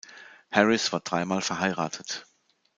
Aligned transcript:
Harris 0.51 0.91
war 0.91 1.01
dreimal 1.01 1.43
verheiratet. 1.43 2.25